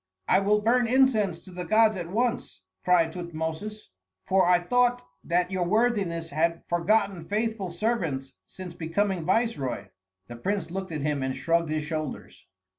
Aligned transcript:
"I 0.27 0.39
will 0.39 0.61
burn 0.63 0.87
incense 0.87 1.41
to 1.41 1.51
the 1.51 1.63
gods 1.63 1.95
at 1.95 2.09
once," 2.09 2.63
cried 2.83 3.11
Tutmosis, 3.11 3.91
"for 4.25 4.47
I 4.47 4.57
thought 4.57 5.03
that 5.23 5.51
your 5.51 5.63
worthiness 5.63 6.31
had 6.31 6.63
forgotten 6.67 7.23
faithful 7.23 7.69
servants 7.69 8.33
since 8.47 8.73
becoming 8.73 9.25
viceroy." 9.25 9.89
The 10.25 10.37
prince 10.37 10.71
looked 10.71 10.91
at 10.91 11.01
him 11.01 11.21
and 11.21 11.37
shrugged 11.37 11.69
his 11.69 11.83
shoulders. 11.83 12.47